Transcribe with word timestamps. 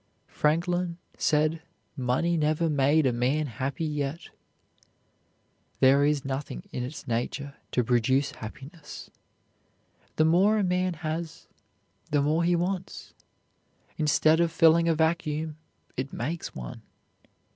Franklin 0.31 0.97
said 1.15 1.61
money 1.95 2.35
never 2.35 2.71
made 2.71 3.05
a 3.05 3.13
man 3.13 3.45
happy 3.45 3.85
yet; 3.85 4.29
there 5.79 6.03
is 6.03 6.25
nothing 6.25 6.63
in 6.71 6.81
its 6.81 7.07
nature 7.07 7.53
to 7.71 7.83
produce 7.83 8.31
happiness. 8.31 9.11
The 10.15 10.25
more 10.25 10.57
a 10.57 10.63
man 10.63 10.95
has, 11.05 11.45
the 12.09 12.23
more 12.23 12.43
he 12.43 12.55
wants. 12.55 13.13
Instead 13.95 14.39
of 14.39 14.51
filling 14.51 14.89
a 14.89 14.95
vacuum, 14.95 15.57
it 15.95 16.11
makes 16.11 16.55
one. 16.55 16.81